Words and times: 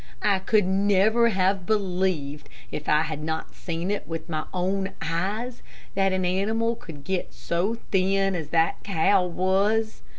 I 0.23 0.39
could 0.39 0.65
never 0.65 1.29
have 1.29 1.67
believed, 1.67 2.49
if 2.71 2.89
I 2.89 3.03
had 3.03 3.21
not 3.23 3.53
seen 3.53 3.91
it 3.91 4.07
with 4.07 4.27
my 4.29 4.45
own 4.51 4.93
eyes, 4.99 5.61
that 5.93 6.11
an 6.11 6.25
animal 6.25 6.75
could 6.75 7.03
get 7.03 7.35
so 7.35 7.75
thin 7.91 8.33
as 8.35 8.49
that 8.49 8.81
cow 8.83 9.23
was. 9.27 10.01